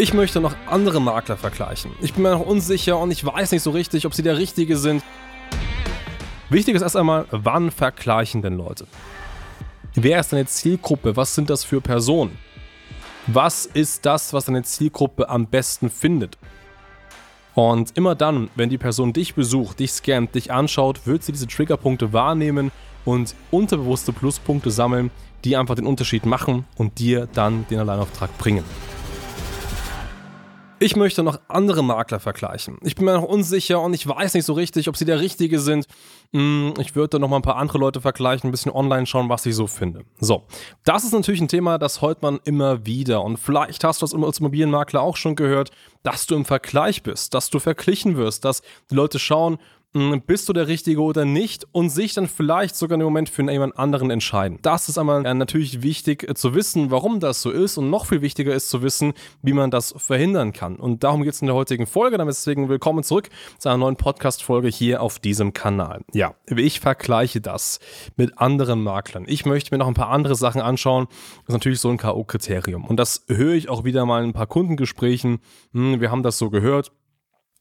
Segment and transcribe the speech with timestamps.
[0.00, 1.90] Ich möchte noch andere Makler vergleichen.
[2.00, 4.76] Ich bin mir noch unsicher und ich weiß nicht so richtig, ob sie der richtige
[4.76, 5.02] sind.
[6.50, 8.86] Wichtig ist erst einmal, wann vergleichen denn Leute?
[9.94, 11.16] Wer ist deine Zielgruppe?
[11.16, 12.38] Was sind das für Personen?
[13.26, 16.38] Was ist das, was deine Zielgruppe am besten findet?
[17.56, 21.48] Und immer dann, wenn die Person dich besucht, dich scannt, dich anschaut, wird sie diese
[21.48, 22.70] Triggerpunkte wahrnehmen
[23.04, 25.10] und unterbewusste Pluspunkte sammeln,
[25.44, 28.62] die einfach den Unterschied machen und dir dann den Alleinauftrag bringen.
[30.80, 32.78] Ich möchte noch andere Makler vergleichen.
[32.82, 35.58] Ich bin mir noch unsicher und ich weiß nicht so richtig, ob sie der richtige
[35.58, 35.88] sind.
[36.32, 39.28] Hm, ich würde da noch mal ein paar andere Leute vergleichen, ein bisschen online schauen,
[39.28, 40.04] was ich so finde.
[40.20, 40.44] So,
[40.84, 43.24] das ist natürlich ein Thema, das hört man immer wieder.
[43.24, 45.72] Und vielleicht hast du das als Immobilienmakler auch schon gehört,
[46.04, 49.58] dass du im Vergleich bist, dass du verglichen wirst, dass die Leute schauen,
[49.92, 53.78] bist du der Richtige oder nicht und sich dann vielleicht sogar im Moment für jemand
[53.78, 54.58] anderen entscheiden.
[54.60, 58.20] Das ist einmal natürlich wichtig äh, zu wissen, warum das so ist und noch viel
[58.20, 60.76] wichtiger ist zu wissen, wie man das verhindern kann.
[60.76, 62.18] Und darum geht es in der heutigen Folge.
[62.18, 66.02] Deswegen willkommen zurück zu einer neuen Podcast-Folge hier auf diesem Kanal.
[66.12, 67.80] Ja, ich vergleiche das
[68.16, 69.24] mit anderen Maklern.
[69.26, 71.06] Ich möchte mir noch ein paar andere Sachen anschauen.
[71.08, 72.86] Das ist natürlich so ein K.O.-Kriterium.
[72.86, 75.38] Und das höre ich auch wieder mal in ein paar Kundengesprächen.
[75.72, 77.07] Hm, wir haben das so gehört hm,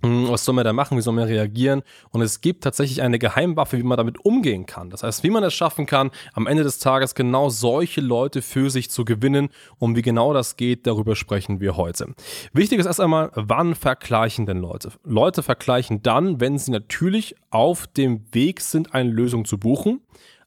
[0.02, 1.82] was soll man da machen, wie soll man reagieren?
[2.12, 4.90] Und es gibt tatsächlich eine Geheimwaffe, wie man damit umgehen kann.
[4.92, 8.70] Das heißt, wie man es schaffen kann, am Ende des Tages genau solche Leute für
[8.70, 9.50] sich zu gewinnen.
[9.80, 12.14] Und wie genau das geht, darüber sprechen wir heute.
[12.54, 14.92] Wichtig ist erst einmal, wann vergleichen denn Leute?
[15.04, 20.02] Leute vergleichen dann, wenn sie natürlich auf dem Weg sind, eine Lösung zu buchen,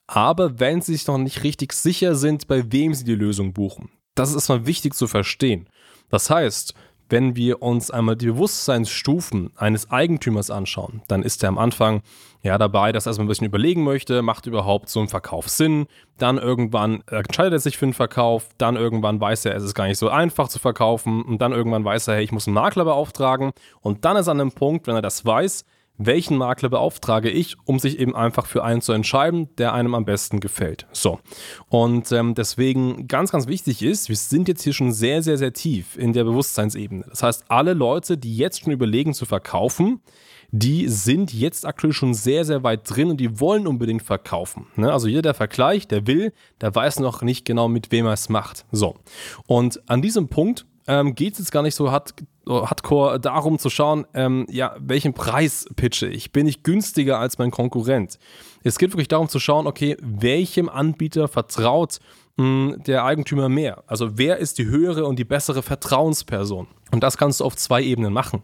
[0.07, 3.89] aber wenn sie sich noch nicht richtig sicher sind, bei wem sie die Lösung buchen.
[4.15, 5.69] Das ist erstmal wichtig zu verstehen.
[6.09, 6.73] Das heißt,
[7.11, 12.01] wenn wir uns einmal die Bewusstseinsstufen eines Eigentümers anschauen, dann ist er am Anfang
[12.41, 15.87] ja dabei, dass er erstmal ein bisschen überlegen möchte, macht überhaupt so ein Verkauf Sinn?
[16.17, 19.87] Dann irgendwann entscheidet er sich für einen Verkauf, dann irgendwann weiß er, es ist gar
[19.87, 22.85] nicht so einfach zu verkaufen und dann irgendwann weiß er, hey, ich muss einen Makler
[22.85, 23.51] beauftragen
[23.81, 25.65] und dann ist an dem Punkt, wenn er das weiß,
[25.97, 30.05] welchen Makler beauftrage ich, um sich eben einfach für einen zu entscheiden, der einem am
[30.05, 30.87] besten gefällt.
[30.91, 31.19] So.
[31.69, 35.53] Und ähm, deswegen ganz, ganz wichtig ist, wir sind jetzt hier schon sehr, sehr, sehr
[35.53, 37.05] tief in der Bewusstseinsebene.
[37.09, 40.01] Das heißt, alle Leute, die jetzt schon überlegen zu verkaufen,
[40.51, 44.67] die sind jetzt aktuell schon sehr, sehr weit drin und die wollen unbedingt verkaufen.
[44.75, 44.91] Ne?
[44.91, 48.27] Also jeder, der vergleicht, der will, der weiß noch nicht genau, mit wem er es
[48.27, 48.65] macht.
[48.71, 48.95] So.
[49.47, 52.15] Und an diesem Punkt ähm, geht es jetzt gar nicht so hart,
[52.47, 56.31] hardcore darum zu schauen, ähm, ja, welchen Preis pitche ich?
[56.31, 58.17] Bin ich günstiger als mein Konkurrent?
[58.63, 61.99] Es geht wirklich darum zu schauen, okay, welchem Anbieter vertraut
[62.37, 63.83] mh, hm, der Eigentümer mehr?
[63.87, 66.67] Also wer ist die höhere und die bessere Vertrauensperson?
[66.91, 68.43] Und das kannst du auf zwei Ebenen machen.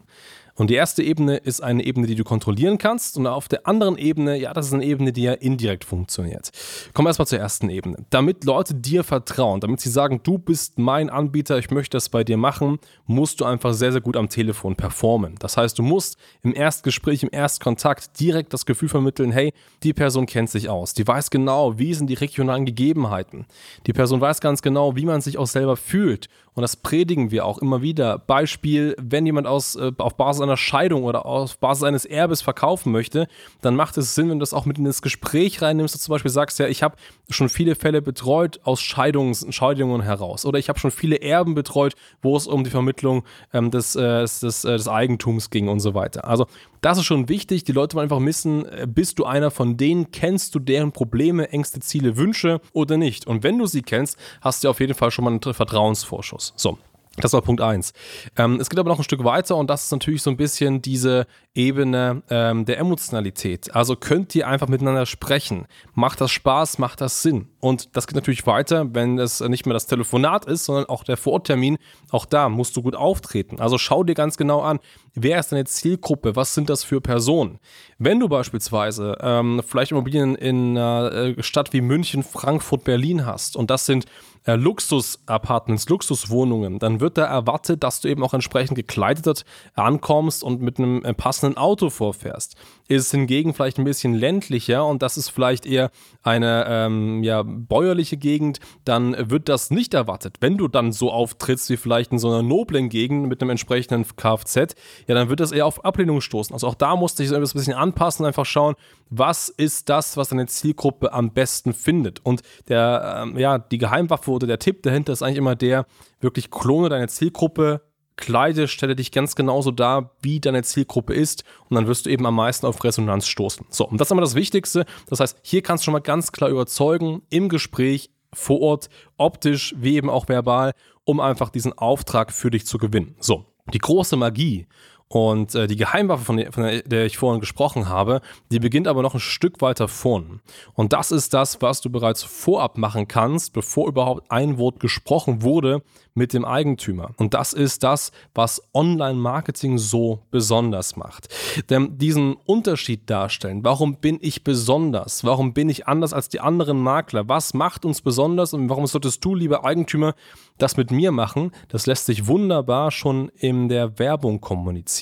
[0.58, 3.16] Und die erste Ebene ist eine Ebene, die du kontrollieren kannst.
[3.16, 6.50] Und auf der anderen Ebene, ja, das ist eine Ebene, die ja indirekt funktioniert.
[6.94, 8.04] Kommen wir erstmal zur ersten Ebene.
[8.10, 12.24] Damit Leute dir vertrauen, damit sie sagen, du bist mein Anbieter, ich möchte das bei
[12.24, 15.36] dir machen, musst du einfach sehr, sehr gut am Telefon performen.
[15.38, 19.52] Das heißt, du musst im Erstgespräch, im Erstkontakt direkt das Gefühl vermitteln, hey,
[19.84, 20.92] die Person kennt sich aus.
[20.92, 23.46] Die weiß genau, wie sind die regionalen Gegebenheiten.
[23.86, 26.28] Die Person weiß ganz genau, wie man sich auch selber fühlt.
[26.58, 28.18] Und das predigen wir auch immer wieder.
[28.18, 32.90] Beispiel, wenn jemand aus, äh, auf Basis einer Scheidung oder auf Basis eines Erbes verkaufen
[32.90, 33.28] möchte,
[33.60, 36.12] dann macht es Sinn, wenn du das auch mit in das Gespräch reinnimmst, du zum
[36.12, 36.96] Beispiel sagst, ja, ich habe
[37.30, 41.94] schon viele Fälle betreut aus Scheidungs Scheidungen heraus oder ich habe schon viele Erben betreut,
[42.22, 45.94] wo es um die Vermittlung ähm, des, äh, des, äh, des Eigentums ging und so
[45.94, 46.26] weiter.
[46.26, 46.46] Also
[46.80, 47.64] das ist schon wichtig.
[47.64, 51.50] Die Leute wollen einfach wissen, äh, bist du einer von denen, kennst du deren Probleme,
[51.50, 53.26] Ängste, Ziele, Wünsche oder nicht?
[53.26, 56.47] Und wenn du sie kennst, hast du auf jeden Fall schon mal einen Vertrauensvorschuss.
[56.56, 56.78] So.
[57.20, 57.92] Das war Punkt 1.
[58.36, 60.82] Ähm, es geht aber noch ein Stück weiter und das ist natürlich so ein bisschen
[60.82, 63.74] diese Ebene ähm, der Emotionalität.
[63.74, 65.66] Also könnt ihr einfach miteinander sprechen.
[65.94, 67.48] Macht das Spaß, macht das Sinn.
[67.60, 71.16] Und das geht natürlich weiter, wenn es nicht mehr das Telefonat ist, sondern auch der
[71.16, 71.78] Vortermin.
[72.10, 73.58] Auch da musst du gut auftreten.
[73.60, 74.78] Also schau dir ganz genau an,
[75.14, 77.58] wer ist deine Zielgruppe, was sind das für Personen.
[77.98, 83.56] Wenn du beispielsweise ähm, vielleicht Immobilien in einer äh, Stadt wie München, Frankfurt, Berlin hast
[83.56, 84.04] und das sind
[84.48, 90.62] äh, Luxus-Apartments, Luxuswohnungen, dann wird da erwartet, dass du eben auch entsprechend gekleidet ankommst und
[90.62, 92.56] mit einem äh, passenden Auto vorfährst.
[92.88, 95.90] Ist hingegen vielleicht ein bisschen ländlicher und das ist vielleicht eher
[96.22, 100.36] eine ähm, ja, bäuerliche Gegend, dann wird das nicht erwartet.
[100.40, 104.06] Wenn du dann so auftrittst wie vielleicht in so einer noblen Gegend mit einem entsprechenden
[104.16, 104.74] Kfz,
[105.06, 106.54] ja, dann wird das eher auf Ablehnung stoßen.
[106.54, 108.74] Also auch da musst du dich so ein bisschen anpassen, einfach schauen,
[109.10, 112.24] was ist das, was deine Zielgruppe am besten findet.
[112.24, 115.86] Und der, ähm, ja, die Geheimwaffe oder der Tipp dahinter ist eigentlich immer der,
[116.20, 117.82] wirklich klone deine Zielgruppe,
[118.18, 122.26] kleide, stelle dich ganz genauso dar, wie deine Zielgruppe ist und dann wirst du eben
[122.26, 123.64] am meisten auf Resonanz stoßen.
[123.70, 124.84] So, und das ist immer das Wichtigste.
[125.08, 129.74] Das heißt, hier kannst du schon mal ganz klar überzeugen im Gespräch, vor Ort, optisch
[129.78, 130.72] wie eben auch verbal,
[131.04, 133.16] um einfach diesen Auftrag für dich zu gewinnen.
[133.20, 134.66] So, die große Magie
[135.08, 138.20] und äh, die Geheimwaffe, von der, von der ich vorhin gesprochen habe,
[138.50, 140.40] die beginnt aber noch ein Stück weiter vorn.
[140.74, 145.42] Und das ist das, was du bereits vorab machen kannst, bevor überhaupt ein Wort gesprochen
[145.42, 145.82] wurde
[146.18, 147.12] mit dem Eigentümer.
[147.16, 151.28] Und das ist das, was Online-Marketing so besonders macht.
[151.70, 155.24] Denn diesen Unterschied darstellen, warum bin ich besonders?
[155.24, 157.28] Warum bin ich anders als die anderen Makler?
[157.28, 160.14] Was macht uns besonders und warum solltest du, lieber Eigentümer,
[160.58, 161.52] das mit mir machen?
[161.68, 164.97] Das lässt sich wunderbar schon in der Werbung kommunizieren.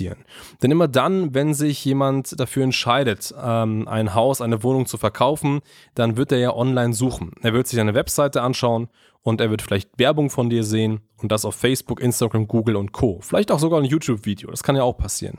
[0.62, 5.60] Denn immer dann, wenn sich jemand dafür entscheidet, ähm, ein Haus, eine Wohnung zu verkaufen,
[5.94, 7.32] dann wird er ja online suchen.
[7.42, 8.88] Er wird sich eine Webseite anschauen
[9.22, 12.92] und er wird vielleicht Werbung von dir sehen und das auf Facebook, Instagram, Google und
[12.92, 13.18] Co.
[13.22, 15.38] Vielleicht auch sogar ein YouTube-Video, das kann ja auch passieren.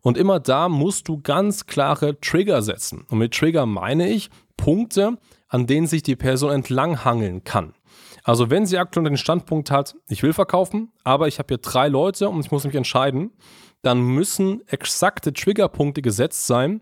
[0.00, 3.04] Und immer da musst du ganz klare Trigger setzen.
[3.08, 5.18] Und mit Trigger meine ich Punkte,
[5.48, 7.74] an denen sich die Person entlanghangeln kann.
[8.24, 11.88] Also wenn sie aktuell den Standpunkt hat, ich will verkaufen, aber ich habe hier drei
[11.88, 13.30] Leute und ich muss mich entscheiden,
[13.82, 16.80] dann müssen exakte Triggerpunkte gesetzt sein,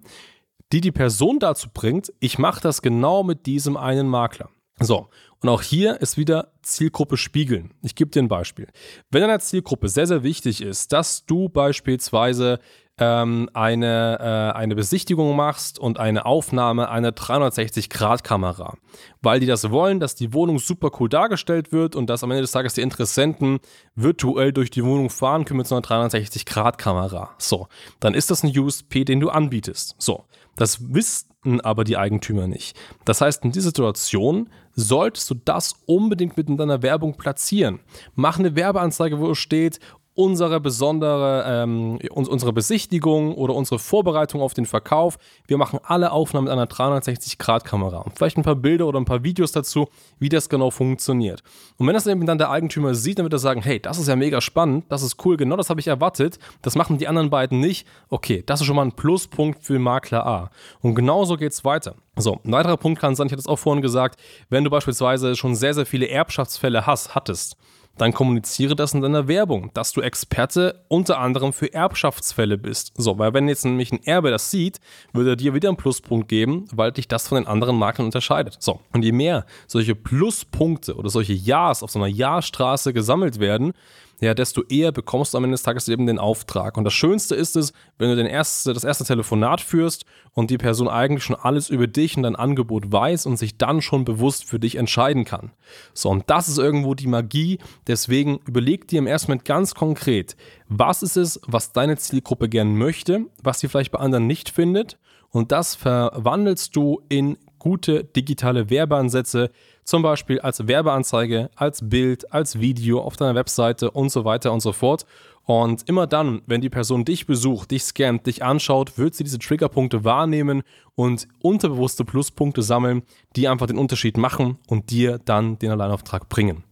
[0.72, 4.50] die die Person dazu bringt, ich mache das genau mit diesem einen Makler.
[4.80, 5.08] So,
[5.40, 7.72] und auch hier ist wieder Zielgruppe spiegeln.
[7.82, 8.68] Ich gebe dir ein Beispiel.
[9.10, 12.58] Wenn deiner Zielgruppe sehr, sehr wichtig ist, dass du beispielsweise
[12.98, 14.18] ähm, eine,
[14.54, 18.74] äh, eine Besichtigung machst und eine Aufnahme einer 360-Grad-Kamera,
[19.20, 22.42] weil die das wollen, dass die Wohnung super cool dargestellt wird und dass am Ende
[22.42, 23.60] des Tages die Interessenten
[23.94, 27.30] virtuell durch die Wohnung fahren können mit so einer 360-Grad-Kamera.
[27.38, 27.68] So,
[28.00, 29.94] dann ist das ein USP, den du anbietest.
[29.98, 30.24] So,
[30.56, 32.76] das wissen aber die Eigentümer nicht.
[33.04, 37.80] Das heißt, in dieser Situation solltest du das unbedingt mit in deiner Werbung platzieren.
[38.14, 39.80] Mach eine Werbeanzeige, wo es steht,
[40.16, 45.18] unsere besondere, ähm, unsere Besichtigung oder unsere Vorbereitung auf den Verkauf.
[45.46, 47.98] Wir machen alle Aufnahmen mit einer 360-Grad-Kamera.
[47.98, 51.42] Und vielleicht ein paar Bilder oder ein paar Videos dazu, wie das genau funktioniert.
[51.76, 54.08] Und wenn das eben dann der Eigentümer sieht, dann wird er sagen, hey, das ist
[54.08, 57.28] ja mega spannend, das ist cool, genau das habe ich erwartet, das machen die anderen
[57.28, 57.86] beiden nicht.
[58.08, 60.50] Okay, das ist schon mal ein Pluspunkt für Makler A.
[60.80, 61.94] Und genauso geht es weiter.
[62.16, 64.18] So, ein weiterer Punkt kann sein, ich hatte es auch vorhin gesagt,
[64.48, 67.58] wenn du beispielsweise schon sehr, sehr viele Erbschaftsfälle hast, hattest,
[67.98, 72.92] dann kommuniziere das in deiner Werbung, dass du Experte unter anderem für Erbschaftsfälle bist.
[72.96, 74.80] So, weil wenn jetzt nämlich ein Erbe das sieht,
[75.12, 78.56] würde er dir wieder einen Pluspunkt geben, weil dich das von den anderen Maklern unterscheidet.
[78.60, 83.72] So, und je mehr solche Pluspunkte oder solche Ja's auf so einer Ja-Straße gesammelt werden,
[84.20, 86.78] ja, desto eher bekommst du am Ende des Tages eben den Auftrag.
[86.78, 90.56] Und das Schönste ist es, wenn du den erste, das erste Telefonat führst und die
[90.58, 94.44] Person eigentlich schon alles über dich und dein Angebot weiß und sich dann schon bewusst
[94.44, 95.52] für dich entscheiden kann.
[95.92, 97.58] So, und das ist irgendwo die Magie.
[97.86, 100.36] Deswegen überleg dir im ersten Moment ganz konkret,
[100.68, 104.98] was ist es, was deine Zielgruppe gern möchte, was sie vielleicht bei anderen nicht findet.
[105.30, 109.50] Und das verwandelst du in gute digitale Werbeansätze,
[109.84, 114.60] zum Beispiel als Werbeanzeige, als Bild, als Video auf deiner Webseite und so weiter und
[114.60, 115.06] so fort.
[115.46, 119.38] Und immer dann, wenn die Person dich besucht, dich scannt, dich anschaut, wird sie diese
[119.38, 120.62] Triggerpunkte wahrnehmen
[120.96, 123.02] und unterbewusste Pluspunkte sammeln,
[123.36, 126.64] die einfach den Unterschied machen und dir dann den Alleinauftrag bringen.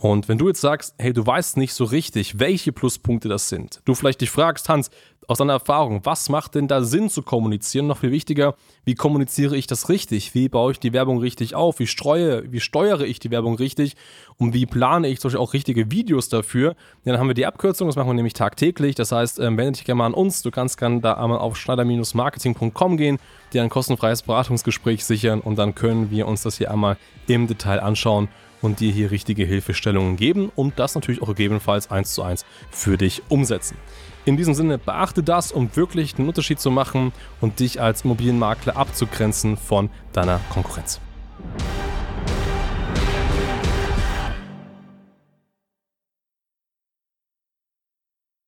[0.00, 3.82] Und wenn du jetzt sagst, hey, du weißt nicht so richtig, welche Pluspunkte das sind,
[3.84, 4.90] du vielleicht dich fragst, Hans,
[5.28, 7.86] aus deiner Erfahrung, was macht denn da Sinn zu kommunizieren?
[7.86, 8.54] Noch viel wichtiger,
[8.84, 10.34] wie kommuniziere ich das richtig?
[10.34, 11.80] Wie baue ich die Werbung richtig auf?
[11.80, 13.94] Wie streue, wie steuere ich die Werbung richtig?
[14.38, 16.74] Und wie plane ich zum Beispiel auch richtige Videos dafür?
[17.04, 18.94] Dann haben wir die Abkürzung, das machen wir nämlich tagtäglich.
[18.94, 20.40] Das heißt, ähm, wende dich gerne mal an uns.
[20.40, 23.18] Du kannst gerne da einmal auf schneider-marketing.com gehen,
[23.52, 26.96] dir ein kostenfreies Beratungsgespräch sichern und dann können wir uns das hier einmal
[27.28, 28.28] im Detail anschauen
[28.62, 32.96] und dir hier richtige Hilfestellungen geben und das natürlich auch gegebenenfalls eins zu eins für
[32.96, 33.76] dich umsetzen.
[34.24, 38.76] In diesem Sinne, beachte das, um wirklich einen Unterschied zu machen und dich als Immobilienmakler
[38.76, 41.00] abzugrenzen von deiner Konkurrenz.